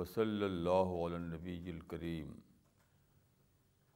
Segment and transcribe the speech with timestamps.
[0.00, 2.32] وصلی اللہ نبی الکریم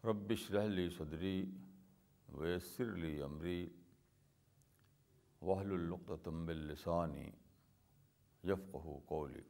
[0.07, 1.37] ربش رحلی صدری
[2.39, 3.61] ویسر علی عمری
[5.47, 7.29] وحل العطمب السانی
[9.09, 9.43] قولی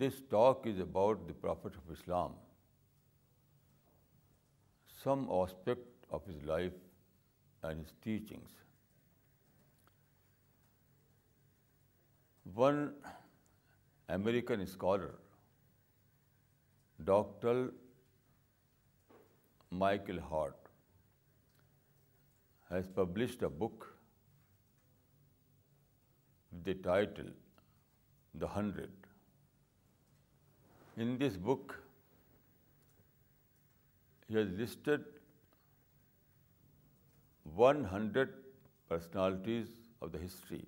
[0.00, 2.36] this talk is about the prophet of Islam
[5.02, 6.86] some aspect of his life
[7.62, 8.50] and his teachings.
[12.54, 12.94] One
[14.08, 15.10] American scholar,
[17.04, 17.72] Dr.
[19.70, 20.70] Michael Hart,
[22.68, 23.86] has published a book
[26.52, 27.30] with the title
[28.34, 28.90] The 100.
[30.96, 31.80] In this book,
[34.28, 35.04] he has listed
[37.54, 38.28] 100
[38.88, 39.66] personalities
[40.02, 40.66] of the history.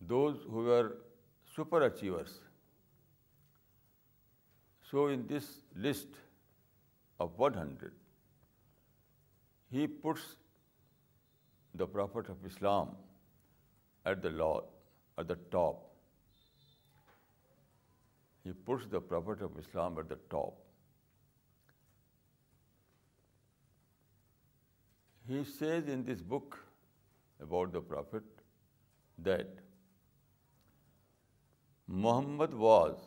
[0.00, 0.96] Those who were
[1.56, 2.40] super achievers.
[4.90, 6.08] So in this list
[7.18, 7.92] of 100,
[9.70, 10.36] he puts
[11.74, 12.90] the Prophet of Islam
[14.04, 14.30] at the
[15.50, 15.90] top.
[18.44, 20.52] He puts the Prophet of Islam at the top.
[25.26, 26.58] He says in this book
[27.40, 28.24] about the Prophet
[29.18, 29.60] that
[31.86, 33.06] Muhammad was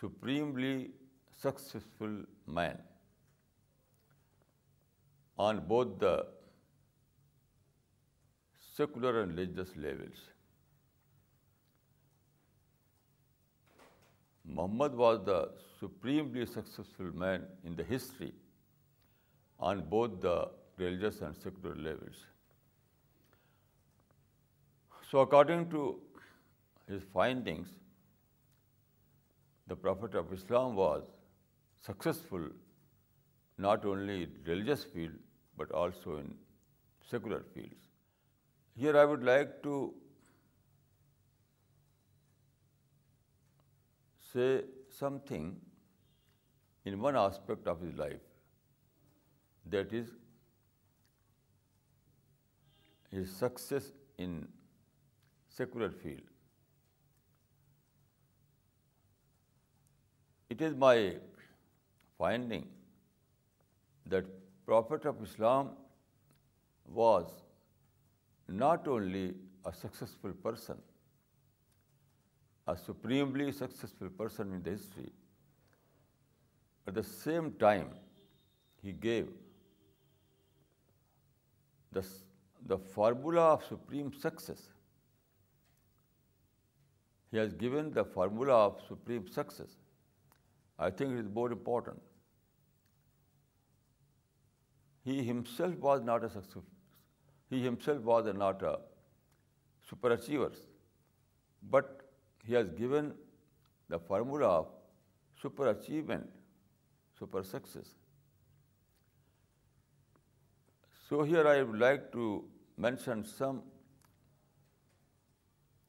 [0.00, 0.90] supremely
[1.42, 2.82] successful man
[5.46, 6.26] on both the
[8.72, 10.20] secular and religious levels.
[14.44, 15.38] Muhammad was the
[15.78, 18.34] supremely successful man in the history
[19.58, 20.44] on both the
[20.78, 22.26] religious and secular levels.
[25.10, 26.00] So according to
[26.88, 27.68] his findings,
[29.66, 31.10] the Prophet of Islam was
[31.86, 32.48] successful
[33.56, 35.20] not only in religious field
[35.56, 36.34] but also in
[37.10, 37.90] secular fields.
[38.76, 39.94] Here I would like to
[44.32, 44.64] say
[44.98, 45.56] something
[46.84, 48.30] in one aspect of his life,
[49.66, 50.12] that is
[53.14, 54.32] his success in
[55.56, 56.30] secular field.
[60.50, 60.96] It is my
[62.18, 62.66] finding
[64.06, 64.24] that
[64.66, 65.70] Prophet of Islam
[67.02, 67.30] was
[68.48, 69.26] not only
[69.64, 70.82] a successful person,
[72.66, 75.12] a supremely successful person in the history,
[76.86, 77.90] at the same time
[78.82, 79.32] he gave
[81.92, 82.10] the
[82.66, 84.62] the formula of supreme success.
[87.30, 89.74] He has given the formula of supreme success.
[90.78, 92.02] I think it is more important.
[95.04, 96.30] He himself was not a
[99.90, 100.56] superachiever,
[101.70, 102.00] but
[102.44, 103.12] he has given
[103.88, 104.70] the formula of
[105.42, 106.24] super achievement,
[107.18, 107.88] super success.
[111.10, 112.42] So here I would like to
[112.76, 113.62] mentioned some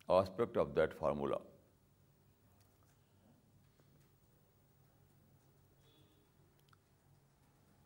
[0.10, 1.38] aspect of that formula.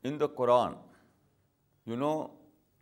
[0.04, 0.76] In the Quran,
[1.86, 2.32] you know,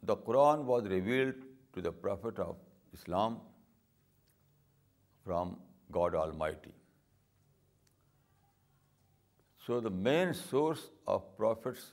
[0.04, 1.34] the Quran was revealed
[1.74, 2.58] to the Prophet of
[2.94, 3.40] Islam
[5.26, 5.58] from
[5.92, 6.74] God Almighty.
[9.66, 11.92] So the main source of Prophet's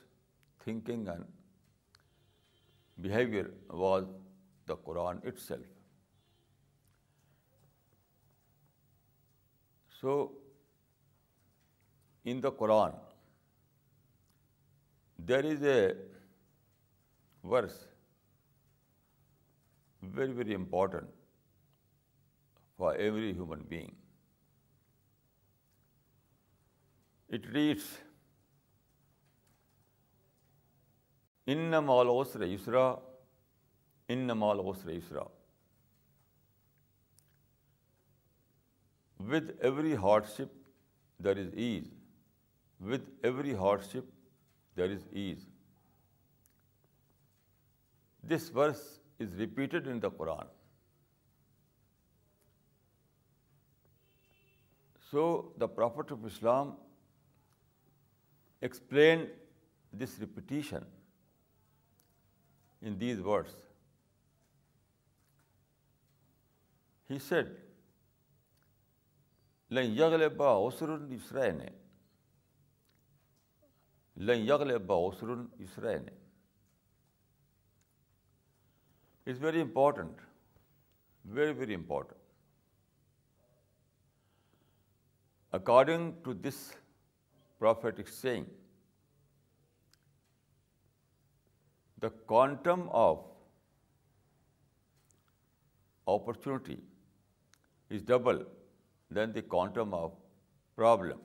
[0.63, 1.23] thinking and
[3.01, 4.05] behavior was
[4.65, 5.73] the Quran itself.
[10.01, 10.31] So,
[12.23, 12.93] in the Quran,
[15.17, 15.95] there is a
[17.43, 17.85] verse,
[20.01, 21.07] very, very important
[22.77, 23.95] for every human being.
[27.29, 27.93] It reads,
[31.53, 32.77] ان نہ مال اس ریسری
[34.13, 35.25] ان نہ مال اس ریسریٰ
[39.31, 39.95] with every
[40.35, 40.57] hardship
[41.23, 41.87] there is ease
[42.91, 43.53] with every
[43.91, 45.47] hardship there is ease
[48.31, 48.81] this verse
[49.19, 50.47] is repeated in the Quran
[55.11, 55.25] so
[55.59, 56.75] the prophet of Islam
[58.65, 59.25] explain
[59.99, 60.83] this repetition
[62.87, 63.53] in these words
[67.09, 67.47] he said
[69.73, 71.49] لگ لا اوسرن اسرے
[74.27, 75.29] لگ لا اسر
[75.63, 75.97] اسرائے
[79.31, 80.21] is very important
[81.37, 82.33] very very important
[85.59, 86.63] according to this
[87.59, 88.53] prophet saying
[91.99, 93.21] the quantum of
[96.15, 96.77] opportunity
[97.89, 98.43] is double
[99.09, 100.11] than the quantum of
[100.75, 101.19] problem.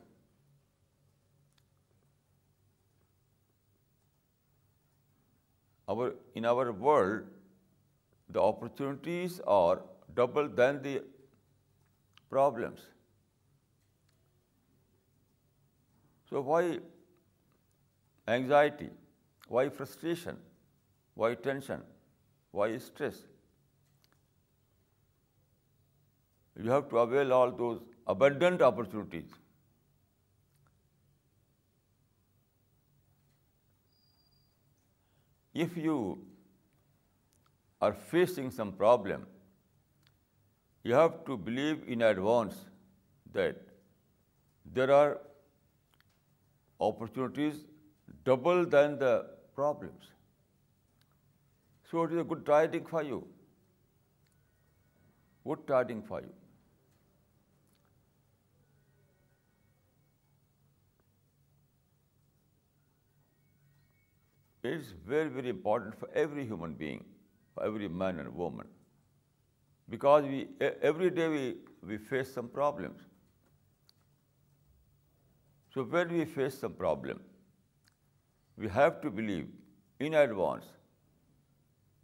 [6.36, 7.22] In our world,
[8.28, 9.82] the opportunities are
[10.14, 11.02] double than the
[12.28, 12.86] problems.
[16.30, 16.78] So why
[18.28, 18.90] anxiety?
[19.48, 20.38] Why frustration?
[21.14, 21.82] Why tension?
[22.50, 23.22] Why stress?
[26.56, 29.36] You have to avail all those abundant opportunities.
[35.54, 36.18] If you
[37.80, 39.26] are facing some problem,
[40.84, 42.60] you have to believe in advance
[43.32, 43.56] that
[44.64, 45.18] there are
[46.78, 47.64] opportunities
[48.24, 49.16] double than the
[49.54, 50.06] problems.
[51.90, 53.16] So it is a good dieting for you.
[55.50, 56.36] Good dieting for you.
[64.62, 67.04] It is very, very important for every human being,
[67.54, 68.74] for every man and woman.
[69.88, 70.30] Because
[70.80, 73.06] every day we face some problems.
[75.74, 77.22] So when we face some problem,
[78.56, 79.48] we have to believe
[79.98, 80.68] in advance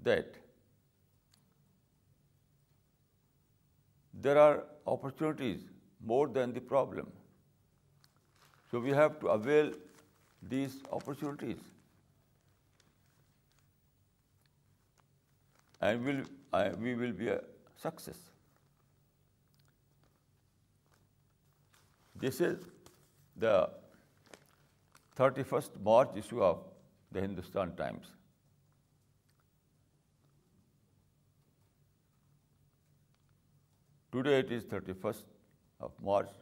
[0.00, 0.34] that
[4.14, 5.60] there are opportunities
[6.00, 7.12] more than the problem.
[8.70, 9.72] So we have to avail
[10.42, 11.58] these opportunities.
[15.80, 17.40] And we will be a
[17.76, 18.16] success.
[22.14, 22.64] This is
[23.36, 23.68] the
[25.16, 26.64] 31st March issue of
[27.12, 28.14] the Hindustan Times.
[34.16, 35.32] Today it is 31st
[35.86, 36.34] of March.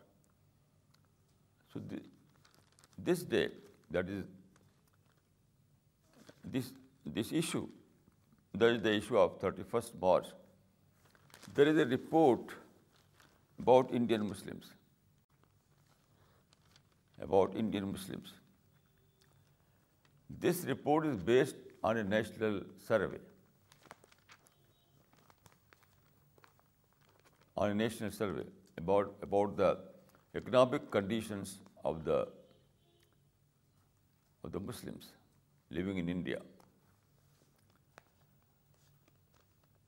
[1.73, 1.81] So
[3.07, 3.41] this day,
[3.91, 4.27] that is
[7.13, 7.65] this issue,
[8.55, 10.27] that is the issue of 31st March,
[11.53, 12.41] there is a report
[13.59, 14.73] about Indian Muslims,
[20.45, 22.59] This report is based on a national
[22.91, 23.23] survey.
[27.57, 28.47] on a national survey
[29.25, 29.69] about the
[30.41, 31.61] economic conditions
[31.91, 32.19] of the
[34.71, 35.13] Muslims
[35.79, 36.41] living in India.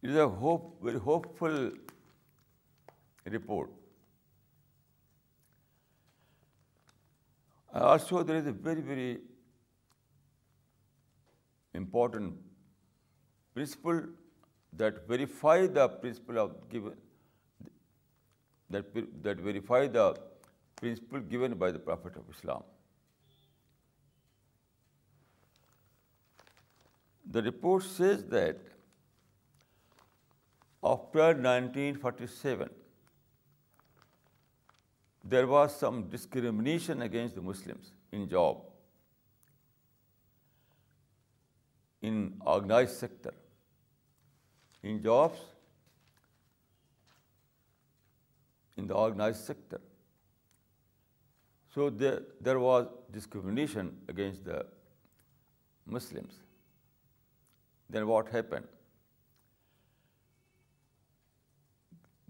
[0.03, 0.29] It is a
[0.89, 1.57] very hopeful
[3.25, 3.71] report.
[7.87, 9.19] Also, there is a very, very
[11.75, 12.37] important
[13.53, 14.01] principle
[14.73, 16.95] that verifies the principle of given
[18.71, 20.07] that verify the
[20.77, 22.63] principle given by the Prophet of Islam.
[27.31, 28.57] The report says that
[30.83, 32.71] after 1947,
[35.25, 38.63] there was some discrimination against the Muslims in job,
[42.01, 43.35] in organized sector,
[44.83, 45.39] in jobs
[48.77, 49.81] in the organized sector.
[51.75, 54.67] So there was discrimination against the
[55.87, 56.35] Muslims.
[57.89, 58.67] Then what happened?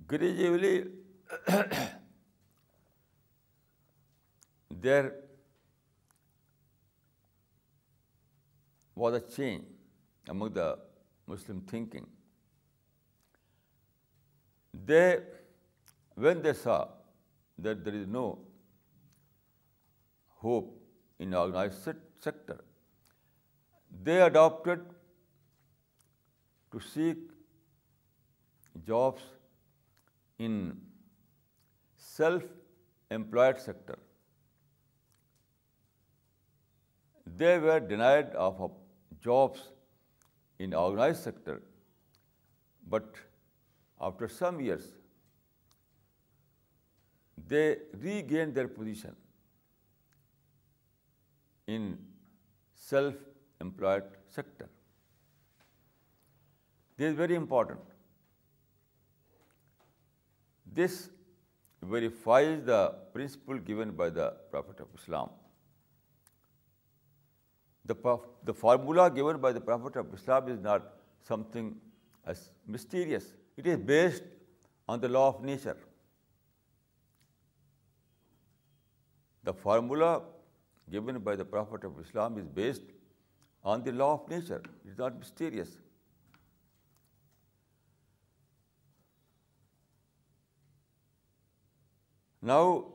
[0.06, 0.88] Gradually,
[4.70, 5.14] there
[8.94, 9.64] was a change
[10.28, 10.78] among the
[11.26, 12.06] Muslim thinking.
[14.72, 15.26] They
[16.25, 16.78] when they saw
[17.64, 18.25] that there is no
[20.44, 20.70] hope
[21.18, 21.96] in the organized
[22.26, 22.56] sector,
[24.08, 24.86] they adopted
[26.72, 27.18] to seek
[28.86, 29.28] jobs
[30.38, 30.56] in
[32.08, 33.98] self-employed sector.
[37.44, 38.60] They were denied of
[39.20, 39.68] jobs
[40.58, 41.62] in organized sector,
[42.78, 43.26] but
[44.00, 44.94] after some years
[47.52, 47.66] they
[48.06, 49.16] regained their position
[51.75, 51.88] in
[52.86, 54.68] self-employed sector.
[56.96, 57.96] This is very important.
[60.80, 60.96] This
[61.82, 62.80] verifies the
[63.16, 65.30] principle given by the Prophet of Islam.
[67.84, 70.88] The formula given by the Prophet of Islam is not
[71.28, 71.75] something
[72.25, 73.28] as mysterious.
[73.56, 74.25] It is based
[74.88, 75.75] on the law of nature.
[79.46, 80.22] The formula
[80.90, 82.86] given by the Prophet of Islam is based
[83.62, 84.60] on the law of nature.
[84.84, 85.78] It is not mysterious.
[92.42, 92.86] Now,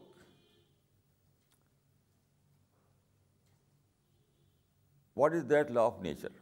[5.13, 6.35] what is that law of nature?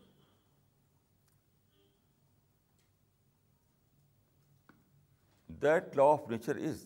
[5.67, 6.83] That law of nature is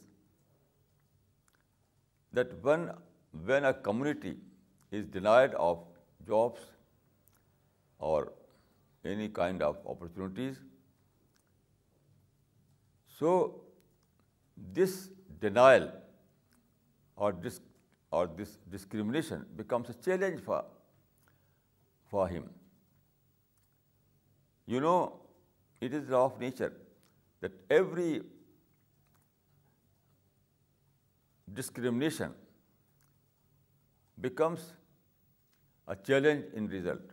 [2.34, 2.88] that when
[3.34, 4.36] when a community
[4.92, 5.80] is denied of
[6.28, 6.62] jobs
[7.98, 8.34] or
[9.04, 10.62] any kind of opportunities,
[13.08, 13.62] so
[14.80, 15.10] this
[15.40, 15.90] denial
[17.16, 22.50] or this discrimination becomes a challenge for him.
[24.66, 25.20] You know,
[25.82, 26.74] it is the law of nature
[27.42, 28.22] that every
[31.52, 32.32] discrimination
[34.22, 34.74] becomes
[35.88, 37.12] a challenge in result.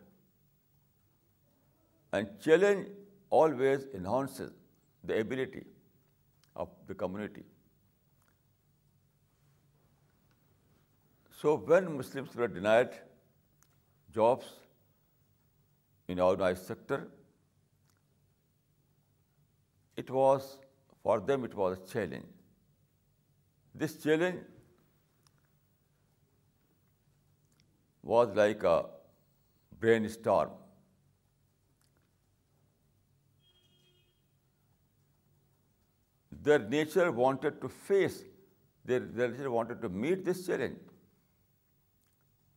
[2.13, 2.87] And challenge
[3.31, 4.51] always enhances
[5.05, 5.65] the ability
[6.57, 7.45] of the community.
[11.41, 12.91] So when Muslims were denied
[14.13, 14.47] jobs
[16.09, 17.09] in organized sector,
[19.97, 20.59] it was,
[21.03, 22.27] for them, it was a challenge.
[23.75, 24.43] This challenge
[28.03, 28.87] was like a
[29.79, 30.51] brainstorm.
[36.43, 38.23] Their nature wanted to face,
[38.85, 40.79] their nature wanted to meet this challenge.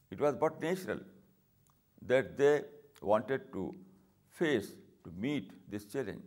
[0.09, 0.99] It was but natural
[2.03, 2.61] that they
[3.01, 3.75] wanted to
[4.29, 6.21] face, to meet this challenge.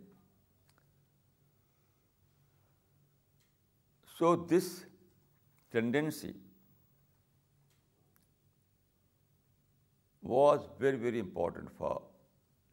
[4.19, 4.85] So this
[5.71, 6.35] tendency
[10.33, 11.95] was very, very important for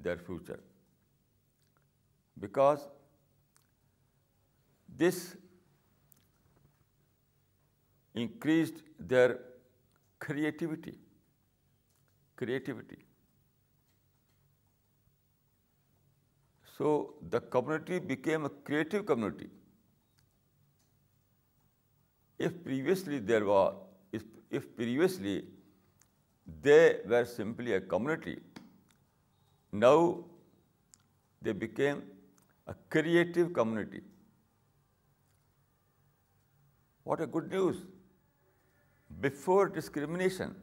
[0.06, 0.58] their future,
[2.44, 2.86] because
[5.04, 5.20] this
[8.24, 8.82] increased
[9.14, 9.38] their
[10.26, 10.96] creativity.
[16.76, 16.88] So
[17.30, 19.48] the community became a creative community.
[24.18, 25.44] If previously
[26.46, 28.38] they were simply a community.
[29.72, 30.24] Now
[31.40, 32.02] they became
[32.66, 34.02] a creative community.
[37.02, 37.76] What a good news!
[39.20, 40.54] Before discrimination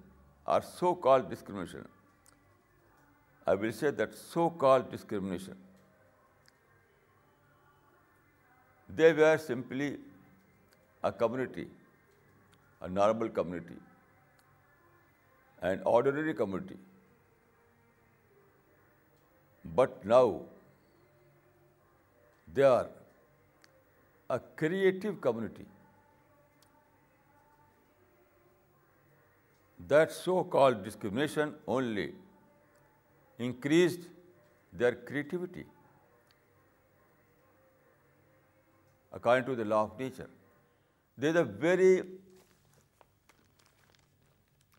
[0.45, 1.87] or so-called discrimination,
[3.45, 5.55] I will say that so-called discrimination,
[8.89, 9.97] they were simply
[11.03, 11.67] a community,
[12.81, 13.79] a normal community
[15.61, 16.77] an ordinary community.
[19.81, 20.41] But now
[22.51, 22.87] they are
[24.29, 25.65] a creative community.
[29.87, 32.13] That so-called discrimination only
[33.37, 34.09] increased
[34.71, 35.65] their creativity
[39.13, 40.29] according to the law of nature.
[41.17, 42.01] There is a very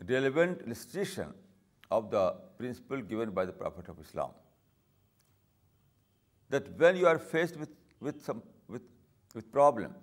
[0.09, 1.35] relevant illustration
[1.91, 4.31] of the principle given by the Prophet of Islam,
[6.49, 7.57] that when you are faced
[8.01, 9.95] with problem,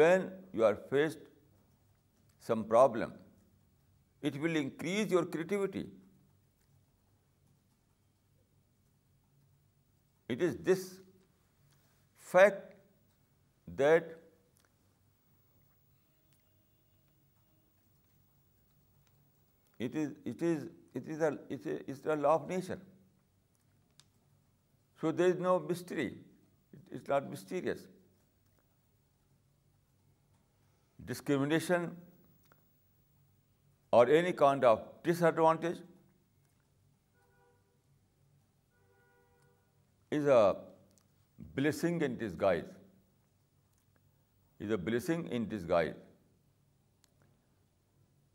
[0.00, 1.18] when you are faced
[2.38, 3.12] some problem,
[4.22, 5.86] it will increase your creativity.
[10.28, 11.00] It is this
[12.32, 12.76] fact
[13.76, 14.08] that
[19.86, 19.96] It
[20.34, 22.76] is a law of nature.
[25.00, 26.06] So there is no mystery.
[26.90, 27.80] It's not mysterious.
[31.12, 31.88] Discrimination
[33.90, 35.78] or any kind of disadvantage
[40.18, 40.56] is a
[41.56, 42.76] blessing in disguise.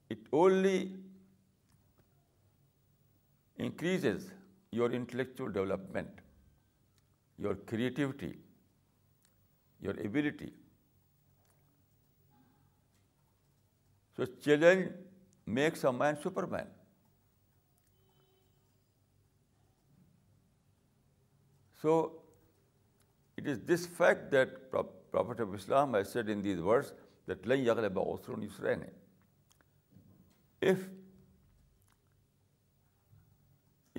[0.09, 0.85] It only
[3.63, 4.31] increases
[4.77, 6.21] your intellectual development
[7.43, 8.31] your creativity
[9.85, 10.49] your ability
[14.15, 14.87] so challenge
[15.55, 16.67] makes a man super man
[21.81, 21.97] so
[23.37, 26.91] it is this fact that prophet of Islam said in these words
[27.27, 28.73] that لئی ورس دینا سر
[30.69, 30.87] اف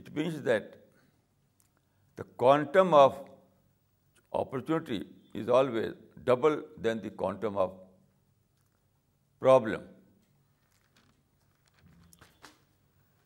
[0.00, 0.74] It means that
[2.16, 3.18] the quantum of
[4.40, 5.00] opportunity
[5.34, 5.94] is always
[6.24, 7.72] double than the quantum of
[9.40, 9.86] problem.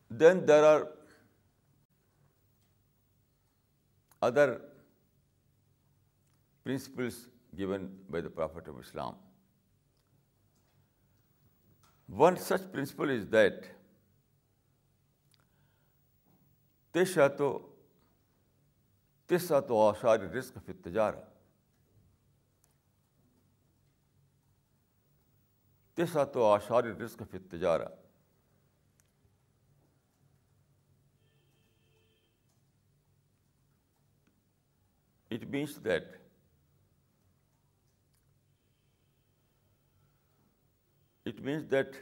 [0.09, 0.87] Then there are
[4.21, 4.61] other
[6.63, 7.19] principles
[7.55, 9.15] given by the Prophet of Islam.
[12.23, 13.69] One such principle is that
[16.93, 17.49] تیسا تو
[19.27, 21.13] تیسا تو آثار رزق فی تجار
[25.95, 27.81] تیسا تو آثار رزق فی تجار
[35.33, 36.07] it means that
[41.27, 41.95] it means that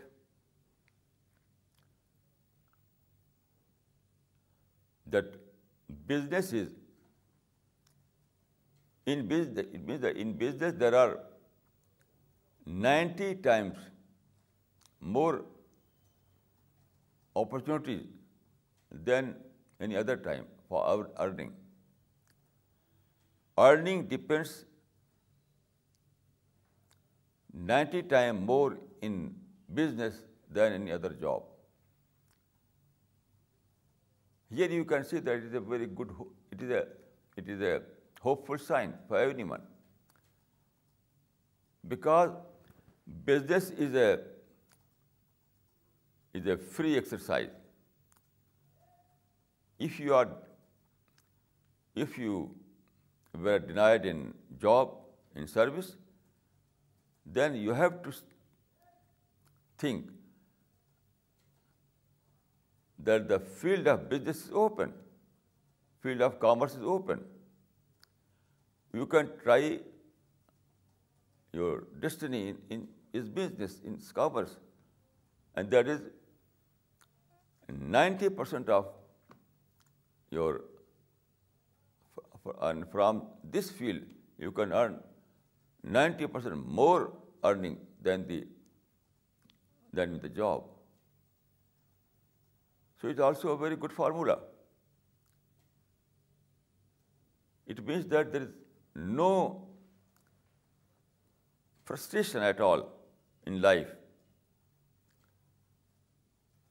[5.16, 5.38] that
[6.12, 6.70] business is,
[9.06, 11.14] in business, it means that in business there are
[12.88, 13.78] 90 times
[15.18, 15.44] more
[17.44, 18.04] opportunities
[19.10, 19.36] than
[19.88, 21.54] any other time for our earning.
[23.66, 24.54] Earning depends
[27.72, 29.16] 90 times more in
[29.82, 30.26] business
[30.60, 31.38] than any other job.
[34.50, 36.10] Here you can see that it is a very good,
[36.52, 37.82] it is a
[38.22, 39.62] hopeful sign for anyone,
[41.88, 42.32] because
[43.26, 44.20] business is a
[46.58, 47.52] free exercise.
[49.78, 50.26] If you
[53.44, 54.96] were denied in job,
[55.36, 55.96] in service,
[57.24, 58.12] then you have to
[59.78, 60.06] think
[63.08, 64.94] that the field of business is open,
[66.06, 67.24] field of commerce is open.
[68.94, 69.80] You can try
[71.54, 74.56] your destiny in business, in commerce,
[75.56, 76.02] and that is
[77.72, 78.88] 90% of
[80.32, 80.62] your,
[82.72, 84.02] and from this field
[84.38, 85.00] you can earn
[85.88, 87.12] 90% more
[87.44, 88.48] earning than
[89.94, 90.66] the job.
[93.02, 94.38] So it's also a very good formula.
[97.74, 99.32] It means that there is no
[101.92, 102.84] frustration at all
[103.52, 103.94] in life.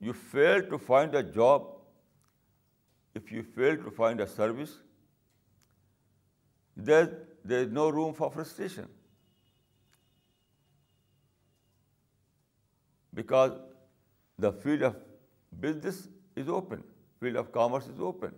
[0.08, 1.70] You fail to find a job,
[3.20, 4.76] if you fail to find a service,
[6.90, 7.08] there
[7.62, 8.86] is no room for frustration.
[13.22, 13.58] Because
[14.40, 15.02] the field of
[15.66, 16.06] business
[16.42, 16.84] is open,
[17.24, 18.36] field of commerce is open.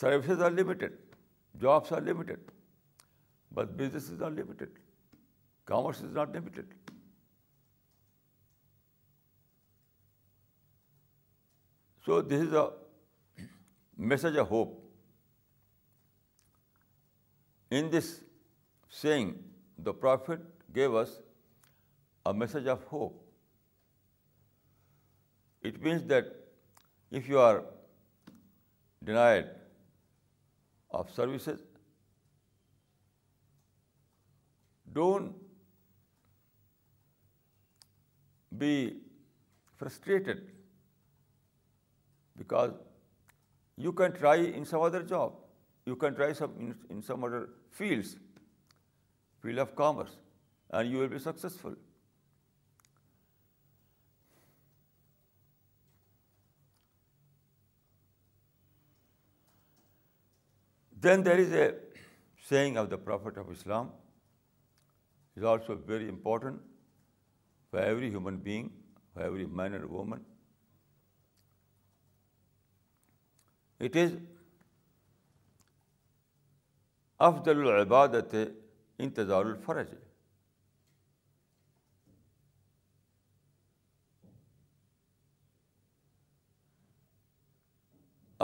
[0.00, 0.98] Services are limited,
[1.62, 2.52] jobs are limited,
[3.58, 4.78] but businesses are limited.
[5.70, 6.74] Commerce is not limited.
[12.06, 12.64] So this is a
[14.12, 14.76] message of hope.
[17.78, 18.08] In this
[19.00, 19.28] saying,
[19.78, 20.48] the Prophet
[20.80, 21.18] gave us
[22.26, 23.24] a message of hope.
[25.62, 26.26] It means that
[27.10, 27.62] if you are
[29.02, 29.48] denied
[30.90, 31.60] of services,
[34.92, 35.34] don't
[38.56, 39.00] be
[39.76, 40.52] frustrated,
[42.36, 42.72] because
[43.76, 45.32] you can try in some other job,
[45.86, 46.32] you can try
[46.90, 48.04] in some other field
[49.58, 50.16] of commerce,
[50.70, 51.74] and you will be successful.
[61.02, 61.66] Then there is a
[62.48, 63.86] saying of the prophet of Islam
[65.36, 66.56] is also very important
[67.70, 68.68] for every human being
[69.14, 70.22] for every man and woman
[73.84, 74.14] it is
[77.28, 78.34] افضل العبادت
[79.04, 79.94] انتظار الفرج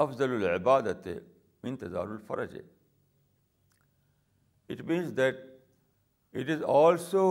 [0.04, 1.08] افضل العبادت
[1.68, 2.62] انتظار الفرج ہے
[4.72, 5.36] it means that
[6.40, 7.26] it is also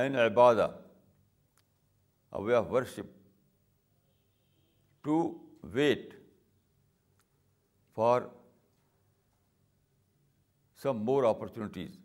[0.00, 0.68] an Ubadah
[2.46, 3.14] way of worship
[5.04, 5.16] to
[5.74, 6.14] wait
[7.94, 8.20] for
[10.82, 11.98] some more opportunities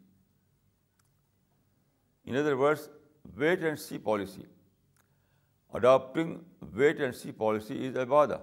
[2.26, 2.88] in other words
[3.44, 4.44] wait and see policy
[5.80, 6.38] adapting
[6.78, 8.40] wait and see policy is Ubadah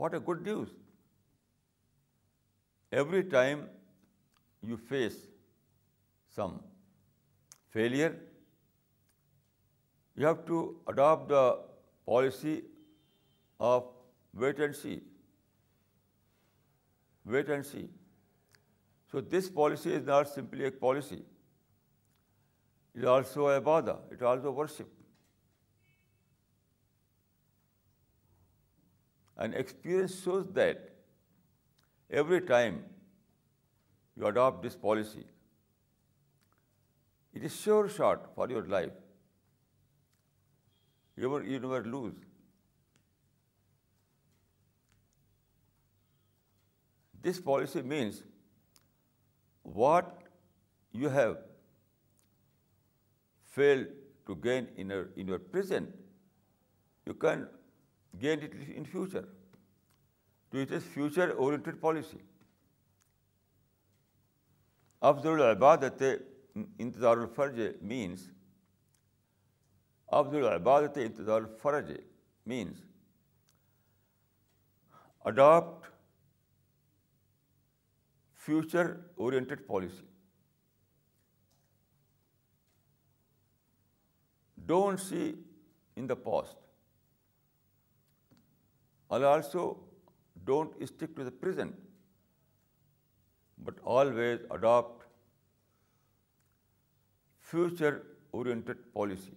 [0.00, 0.68] What a good news.
[2.90, 3.64] Every time
[4.68, 5.16] you face
[6.34, 6.60] some
[7.74, 8.14] failure,
[10.16, 10.60] you have to
[10.92, 11.42] adopt the
[12.06, 12.54] policy
[13.72, 13.90] of
[14.34, 14.96] wait and see.
[17.26, 17.86] Wait and see.
[19.12, 21.22] So this policy is not simply a policy.
[21.24, 23.96] It is also a ibadah.
[24.10, 24.96] It is also worship.
[29.44, 30.88] And experience shows that
[32.22, 32.82] every time
[34.14, 35.26] you adopt this policy,
[37.32, 38.98] it is sure shot for your life.
[41.16, 42.26] You never lose.
[47.28, 48.22] This policy means
[49.62, 50.28] what
[50.92, 51.38] you have
[53.56, 53.88] failed
[54.26, 56.04] to gain in your present,
[57.06, 57.46] you can
[58.20, 59.20] gained it in future
[60.50, 62.18] تو it is future oriented policy
[65.10, 66.02] افضل العبادت
[66.80, 67.60] انتظار الفرج
[67.92, 68.28] means
[70.18, 71.92] افضل العبادت انتظار الفرج
[72.52, 72.82] means
[75.30, 75.88] adapt
[78.44, 78.90] future
[79.24, 80.06] oriented policy
[84.66, 85.32] don't see
[85.96, 86.58] in the past
[89.14, 89.62] I'll also
[90.48, 91.78] don't stick to the present,
[93.68, 95.00] but always adopt
[97.52, 99.32] future-oriented policy.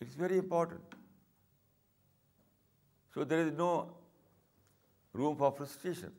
[0.00, 0.96] It's very important.
[3.14, 3.68] So there is no
[5.12, 6.12] room for frustration.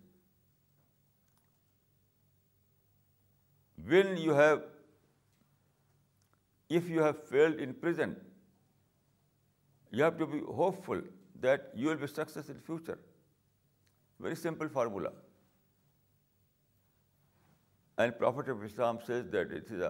[3.89, 8.17] If you have failed in present,
[9.91, 11.01] you have to be hopeful
[11.47, 12.99] that you will be successful in future.
[14.19, 15.11] Very simple formula.
[17.97, 19.89] And Prophet of Islam says that it is a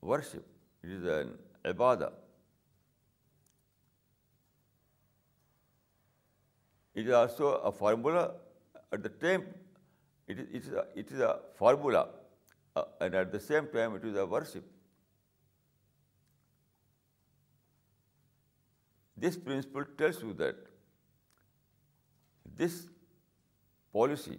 [0.00, 0.46] worship,
[0.84, 2.12] it is an ibadah.
[6.94, 8.32] It is also a formula.
[8.92, 9.42] At the time,
[10.26, 12.08] it is a formula,
[12.76, 14.64] uh, and at the same time, it is a worship.
[19.24, 20.58] This principle tells you that
[22.60, 22.74] this
[23.92, 24.38] policy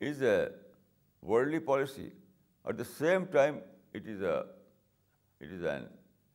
[0.00, 0.52] is a
[1.20, 2.10] worldly policy.
[2.66, 5.88] At the same time, it is an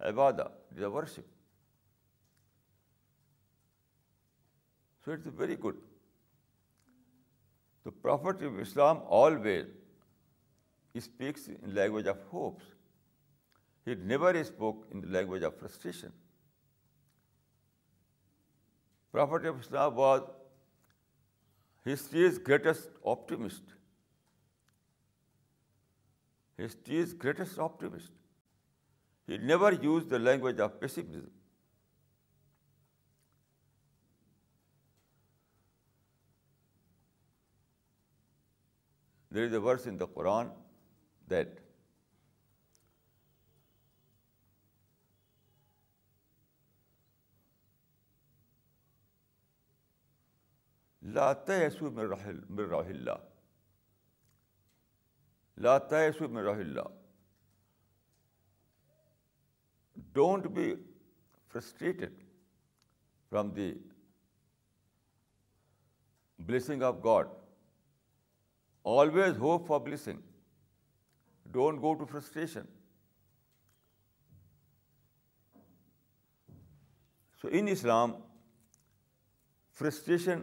[0.10, 1.28] ibadah, it is a worship.
[5.06, 5.78] So it's very good.
[7.86, 9.65] The Prophet of Islam always
[11.00, 12.65] speaks in language of hopes.
[13.86, 16.22] He never spoke in the language of frustration.
[19.13, 20.22] Prophet of Islam was
[21.89, 23.74] history's greatest optimist.
[26.58, 28.12] History's greatest optimist.
[29.28, 31.30] He never used the language of pessimism.
[39.30, 40.50] There is a verse in the Quran
[41.28, 41.52] that
[51.12, 51.50] لات
[60.13, 60.74] don't be
[61.52, 62.13] frustrated
[63.30, 63.74] from the
[66.46, 67.28] blessing of God
[69.00, 70.22] always hope for blessing
[71.52, 72.66] don't go to frustration
[77.42, 78.12] so in Islam
[79.80, 80.42] frustration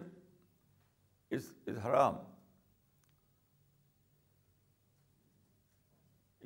[1.38, 1.48] is
[1.87, 2.18] haram.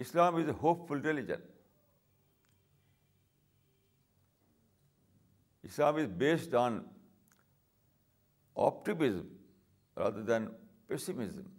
[0.07, 1.43] Islam is a hopeful religion.
[5.69, 6.81] Islam is based on
[8.65, 9.29] optimism
[9.97, 10.49] rather than
[10.89, 11.53] pessimism.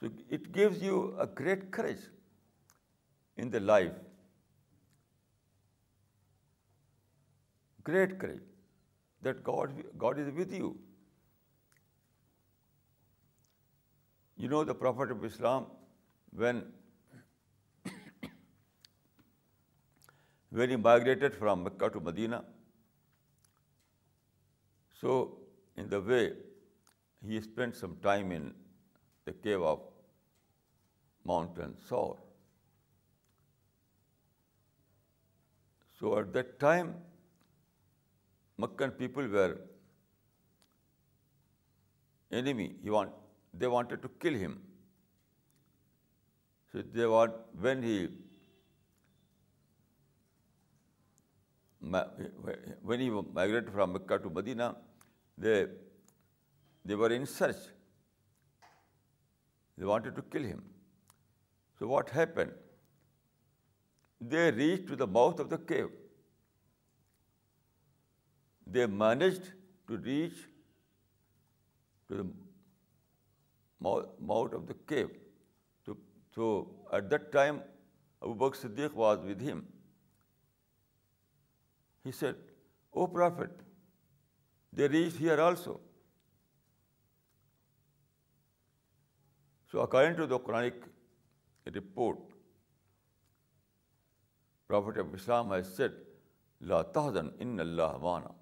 [0.00, 2.08] So it gives you a great courage
[3.36, 4.00] in the life.
[7.90, 8.40] Great courage
[9.22, 10.76] that God is with you.
[14.36, 15.66] You know, the Prophet of Islam,
[16.32, 16.64] when
[20.74, 22.44] he migrated from Mecca to Medina,
[25.02, 25.38] so
[25.76, 26.24] in the way,
[27.24, 28.52] he spent some time in
[29.24, 29.80] the cave of
[31.24, 32.16] Mount Saur.
[35.92, 36.94] So at that time,
[38.62, 39.52] Meccan people were
[42.40, 42.68] enemy.
[43.60, 44.58] They wanted to kill him.
[46.72, 47.32] So they want,
[52.90, 54.74] when he migrated from Mecca to Medina,
[55.36, 57.64] they were in search.
[59.76, 60.62] They wanted to kill him.
[61.78, 62.52] So what happened?
[64.34, 65.90] They reached to the mouth of the cave.
[68.74, 69.48] They managed
[69.86, 70.36] to reach
[72.08, 72.14] to
[74.26, 75.06] mouth of the cave
[75.84, 75.94] تو
[76.32, 76.46] though
[76.94, 77.56] at that time
[78.20, 79.60] Abu Bakr Siddiq was with him
[82.18, 82.36] said
[83.00, 83.62] O prophet
[84.78, 85.76] they reach here also
[89.70, 90.88] so according to the Quranic
[91.76, 92.18] report
[94.66, 95.92] prophet of Islam has said
[96.70, 98.32] لا تحزن ان اللہ عنہ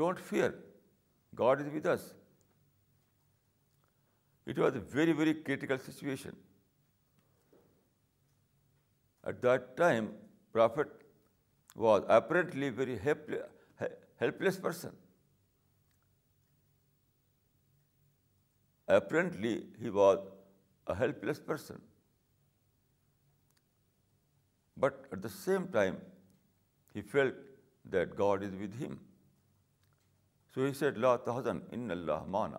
[0.00, 0.50] Don't fear.
[1.42, 2.04] God is with us.
[4.44, 6.36] It was a very, very critical situation.
[9.32, 10.12] At that time,
[10.52, 10.92] prophet
[11.86, 14.92] was apparently a very helpless person.
[18.98, 20.20] Apparently, he was
[20.86, 21.82] a helpless person.
[24.84, 25.98] But at the same time,
[26.94, 27.42] he felt
[27.96, 29.04] that God is with him.
[30.56, 31.90] سو ہی اللہ تحزن ان
[32.32, 32.58] مانا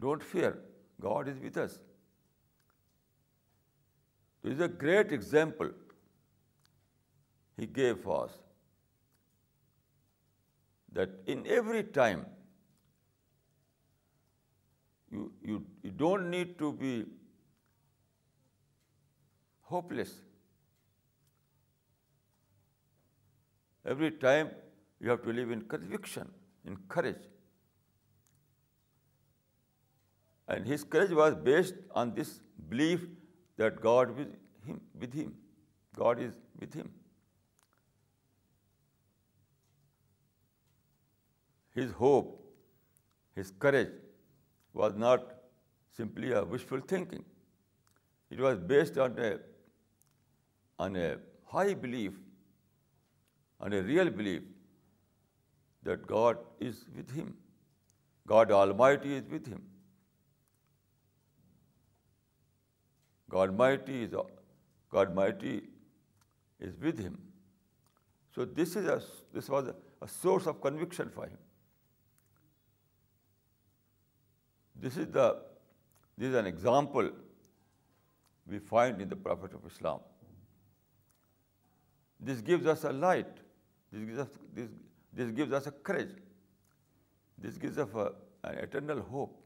[0.00, 0.52] don't fear
[1.02, 1.78] God is with us
[4.52, 5.70] is a great example
[7.58, 8.38] he gave us
[10.96, 12.22] that in every time
[15.48, 15.58] you
[15.96, 16.94] don't need to be
[19.92, 20.20] hopeless
[23.94, 24.48] Every time
[25.00, 26.30] you have to live in conviction,
[26.64, 27.28] in courage.
[30.54, 32.32] And his courage was based on this
[32.72, 33.06] belief
[33.62, 34.32] that God is
[35.04, 35.34] with him.
[36.00, 36.90] God is with him.
[41.78, 42.34] His hope,
[43.40, 43.94] his courage
[44.72, 45.32] was not
[45.96, 47.24] simply a wishful thinking.
[48.30, 51.08] It was based on a
[51.56, 52.14] high belief
[53.60, 54.42] and a real belief
[55.82, 57.34] that God is with him.
[58.26, 59.62] God Almighty is with him.
[63.28, 64.00] God Almighty
[66.60, 67.18] is with him.
[68.34, 69.70] So this was
[70.02, 71.38] a source of conviction for him.
[74.74, 77.10] This is an example
[78.46, 80.00] we find in the Prophet of Islam.
[82.18, 83.34] This gives us a light
[85.20, 86.14] this gives us a courage.
[87.38, 89.42] This gives us an eternal hope.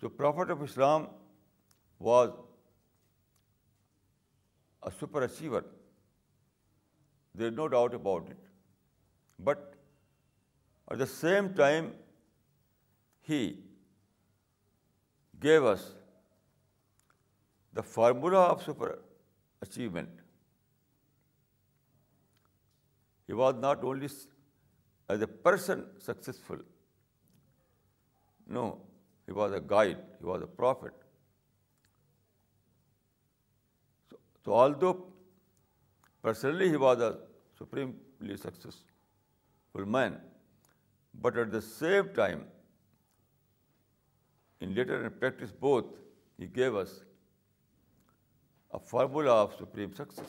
[0.00, 1.08] So Prophet of Islam
[1.98, 2.30] was
[4.82, 5.64] a superachiever.
[7.34, 8.48] There is no doubt about it.
[9.38, 9.74] But
[10.90, 11.92] at the same time,
[13.22, 13.42] he
[15.48, 15.90] gave us
[17.78, 18.90] the formula of super
[19.66, 20.08] achievement.
[23.26, 24.08] He was not only
[25.14, 26.58] as a person successful.
[28.46, 28.64] No,
[29.26, 30.92] he was a guide, he was a prophet.
[34.44, 34.96] So although
[36.22, 37.10] personally he was a
[37.56, 40.18] supremely successful man,
[41.14, 42.44] but at the same time,
[44.60, 45.96] in letter and practice both,
[46.36, 47.00] he gave us
[48.90, 50.20] formula of supreme success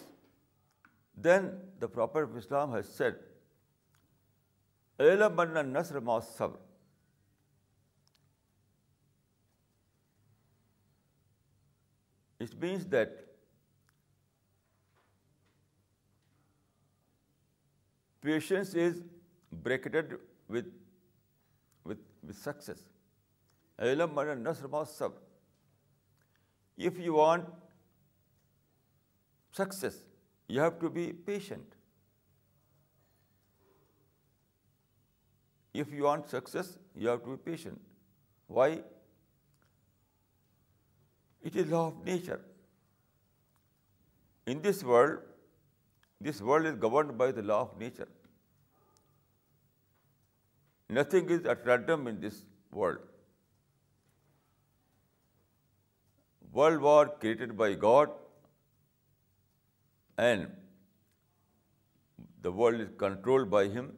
[1.24, 1.46] then
[1.82, 3.16] the prophet Islam has said
[5.02, 5.42] ایلم
[5.78, 6.56] نسر ماسب
[12.42, 13.22] it means that
[18.22, 19.02] patience is
[19.64, 20.14] bracketed
[20.50, 22.70] with success
[23.90, 25.20] ایلم نسر ماسب
[26.88, 27.50] if you want
[29.60, 30.00] success,
[30.48, 31.80] you have to be patient.
[35.82, 37.94] If you want success, you have to be patient.
[38.48, 38.70] Why?
[41.52, 42.42] It is law of nature.
[44.46, 48.10] In this world is governed by the law of nature.
[50.90, 53.10] Nothing is at random in this world.
[56.60, 58.12] World war created by God,
[60.18, 60.48] and
[62.42, 63.96] the world is controlled by him,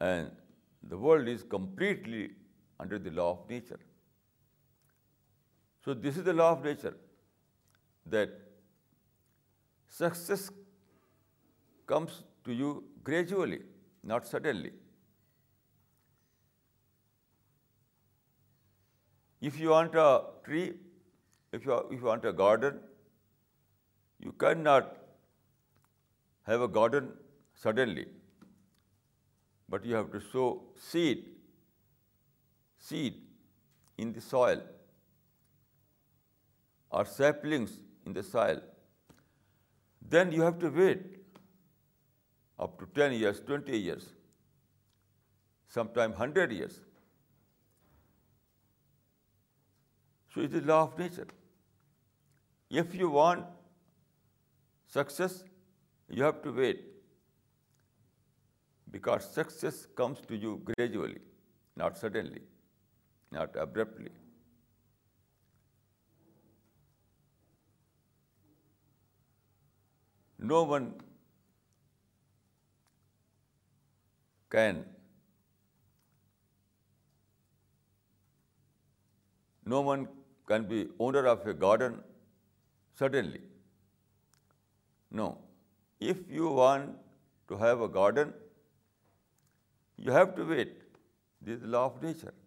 [0.00, 0.30] and
[0.82, 2.30] the world is completely
[2.78, 3.78] under the law of nature.
[5.84, 6.94] So this is the law of nature,
[8.06, 8.30] that
[9.86, 10.50] success
[11.86, 13.60] comes to you gradually,
[14.02, 14.72] not suddenly.
[19.40, 20.74] If you want a tree,
[21.52, 22.78] if you want a garden,
[24.24, 24.88] you cannot
[26.48, 27.12] have a garden
[27.62, 28.06] suddenly,
[29.68, 31.24] but you have to sow seed
[33.98, 34.60] in the soil
[36.90, 38.60] or saplings in the soil.
[40.16, 41.00] Then you have to wait
[42.58, 44.08] up to 10 years, 20 years,
[45.78, 46.80] sometime 100 years.
[50.34, 51.28] So it is the law of nature.
[52.82, 53.44] If you want
[54.94, 55.44] Success,
[56.08, 56.78] you have to wait,
[58.90, 61.20] because success comes to you gradually,
[61.76, 62.40] not suddenly,
[63.30, 64.12] not abruptly.
[70.52, 70.86] No one
[74.48, 74.84] can,
[80.68, 82.02] be owner of a garden
[82.94, 83.38] suddenly.
[85.18, 85.28] Now
[86.10, 86.90] if you want
[87.46, 88.30] to have a garden
[90.02, 90.78] you have to wait
[91.46, 92.38] this law of nature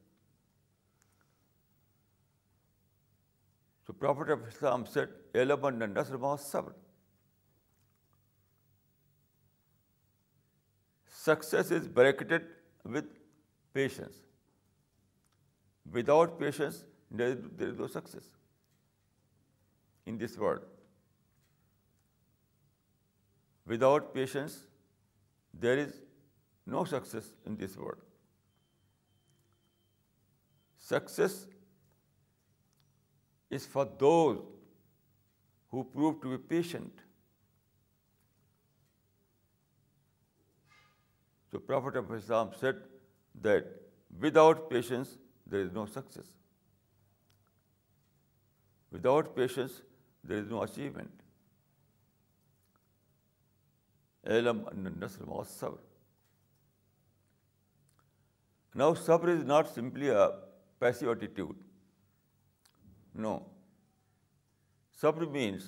[3.99, 6.71] prophet of Islam said ایلبن بہت صبر
[11.26, 12.45] success is bracketed
[12.95, 13.13] with
[13.73, 14.21] patience
[15.93, 16.84] without patience
[17.19, 17.36] there
[17.71, 18.32] is no success
[20.06, 20.72] in this world
[23.65, 24.65] Without patience,
[25.54, 25.99] there is
[26.65, 28.02] no success in this world.
[30.78, 31.47] Success
[33.49, 34.41] is for those
[35.71, 36.99] who prove to be patient.
[41.52, 42.84] So Prophet of Islam said
[43.41, 43.65] that
[44.19, 46.36] without patience, there is no success.
[48.91, 49.82] Without patience,
[50.23, 51.12] there is no achievement.
[54.31, 54.63] علم
[55.03, 55.25] نسل
[58.77, 60.25] no صبر is not simply a
[60.79, 61.57] passive attitude
[63.21, 63.38] no
[65.01, 65.63] صبر means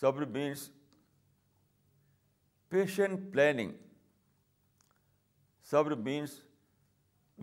[0.00, 0.68] صبر means
[2.68, 3.72] patient planning
[5.70, 6.38] صبر means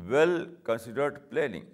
[0.10, 1.74] well considered planning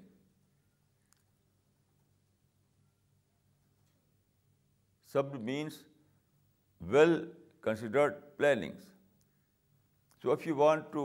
[5.14, 5.84] صبر means
[6.96, 8.90] well-considered plannings.
[10.22, 11.04] So if you want to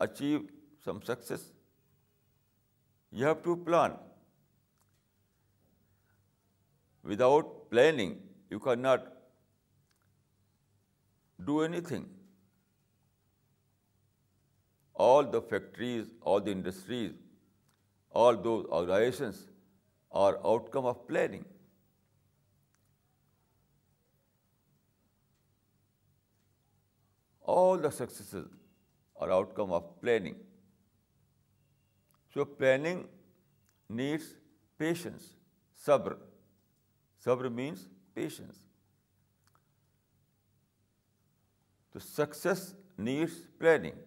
[0.00, 0.48] achieve
[0.84, 1.42] some success,
[3.10, 3.98] you have to plan.
[7.02, 8.18] Without planning,
[8.48, 9.06] you cannot
[11.52, 12.04] do anything.
[14.94, 17.10] All the factories, all the industries,
[18.10, 19.48] all those organizations
[20.10, 21.40] are outcome of planning.
[27.58, 28.34] All the successes
[29.20, 30.34] are outcome of planning
[32.34, 33.02] so planning
[33.98, 34.32] needs
[34.76, 35.22] patience
[35.84, 36.14] صبر
[37.24, 38.60] صبر means patience
[41.92, 42.72] تو success
[43.08, 44.00] needs planning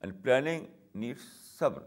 [0.00, 0.66] and planning
[1.04, 1.82] needs صبر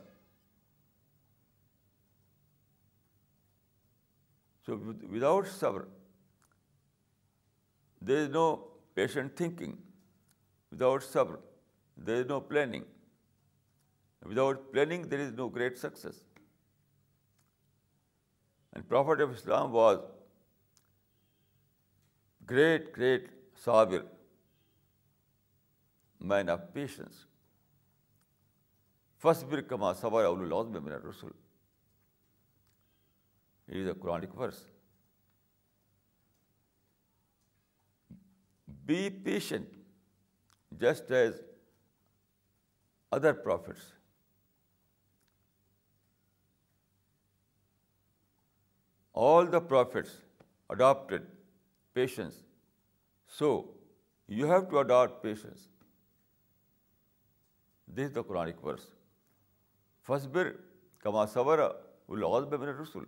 [4.66, 4.78] so
[5.16, 5.84] without صبر
[8.08, 8.46] there is no
[8.96, 9.87] patient thinking
[10.78, 11.36] without صبر
[12.08, 12.84] there is no planning
[14.30, 16.22] without planning there is no great success
[18.72, 19.98] and prophet of Islam was
[22.50, 23.32] great great
[23.64, 24.04] Sabir
[26.32, 27.26] man of patience
[29.22, 31.32] فسٹ بر کما صبر اول میں میرا رسول
[33.68, 34.64] it is a verse
[38.86, 39.77] be patient
[40.80, 41.40] just as
[43.16, 43.94] other prophets
[49.20, 50.10] all the prophets
[50.70, 51.24] adapted
[51.94, 52.34] patience
[53.38, 53.48] so
[54.38, 55.68] you have to adapt patience
[57.98, 58.88] this the Quranic verse
[60.08, 60.52] فصبر
[61.04, 63.06] کما صبر الاز بن رسول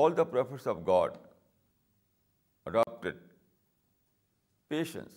[0.00, 1.18] all the prophets of God
[4.68, 5.12] patience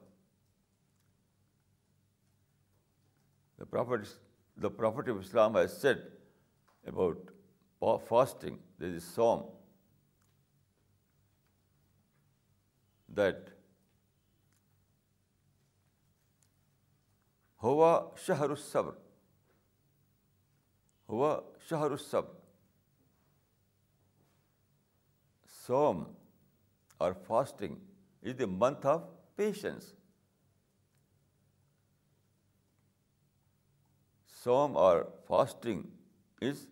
[3.61, 6.05] The Prophet of Islam has said
[6.93, 7.25] about
[7.79, 9.41] fasting this is سوم
[13.17, 13.49] that
[17.63, 17.91] ہوا
[18.25, 18.95] شہر الصبر
[21.09, 21.95] ہوا شہر
[25.51, 26.03] سوم
[27.03, 27.75] or fasting
[28.27, 29.01] is the month of
[29.35, 29.93] patience
[34.43, 36.67] سوم or fasting is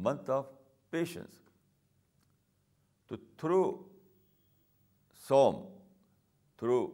[0.00, 0.46] month of
[0.90, 1.38] patience
[3.08, 3.62] تو تھرو
[5.26, 5.64] سوم
[6.58, 6.86] تھرو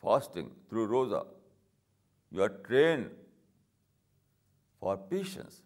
[0.00, 1.22] فاسٹنگ تھرو روزہ
[2.30, 3.08] you are train
[4.78, 5.60] for patience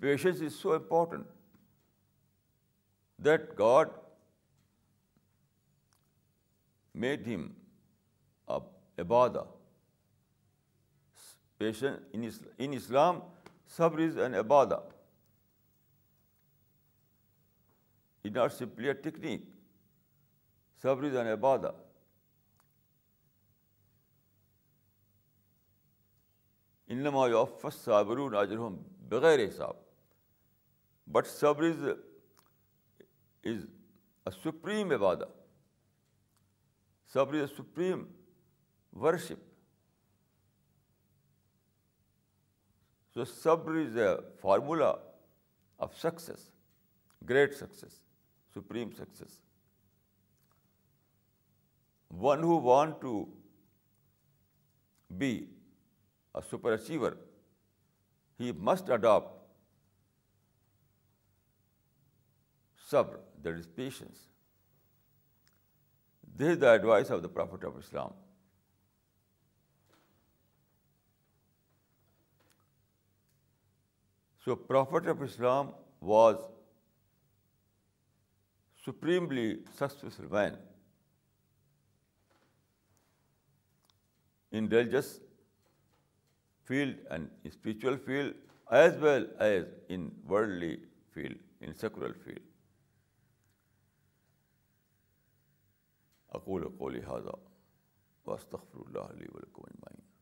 [0.00, 1.26] patience is so important
[3.24, 3.88] that God
[7.04, 7.48] made him
[8.98, 9.44] ابادہ
[12.58, 13.18] in Islam
[13.76, 14.78] صبر is an عبادہ
[18.58, 19.42] superior technique
[20.82, 21.70] صبر رز N Ubadah
[26.92, 27.92] ان لما فسر
[28.40, 28.76] آجرحوم
[29.08, 29.76] بغیر حساب
[31.12, 31.82] بٹ صبر از
[33.50, 33.66] از
[34.26, 35.24] اے سپریم عبادہ
[37.12, 38.04] صبر is a supreme
[39.02, 39.42] worship
[43.14, 44.08] so صبر is a
[44.40, 44.92] formula
[45.84, 46.50] of success
[47.30, 48.02] great success
[48.54, 49.38] supreme success.
[52.24, 53.14] One who wants to
[55.22, 55.30] be
[56.34, 57.14] a superachiever,
[58.38, 59.32] he must adopt
[62.90, 64.26] sabr, that is patience.
[66.36, 68.14] This is the advice of the Prophet of Islam.
[74.44, 76.42] So Prophet of Islam was
[78.86, 80.54] supremely successful man
[84.58, 85.06] in religious
[86.68, 88.36] field and spiritual field
[88.76, 89.64] as well as
[89.94, 90.76] in worldly
[91.14, 92.42] field in secular field
[96.36, 98.34] اقول اکول اکول
[98.94, 100.12] لہٰذا